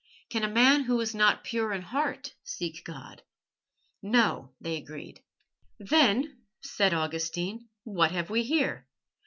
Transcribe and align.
"Can 0.29 0.43
a 0.43 0.47
man 0.49 0.85
who 0.85 0.99
is 0.99 1.13
not 1.13 1.43
pure 1.43 1.71
in 1.71 1.83
heart 1.83 2.33
seek 2.43 2.83
God?" 2.83 3.21
"No," 4.01 4.49
they 4.59 4.75
agreed. 4.77 5.21
"Then," 5.77 6.41
said 6.59 6.91
Augustine, 6.91 7.69
"what 7.83 8.09
have 8.09 8.31
we 8.31 8.41
here? 8.41 8.87